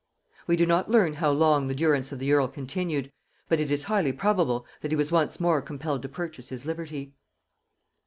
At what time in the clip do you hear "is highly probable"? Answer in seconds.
3.69-4.65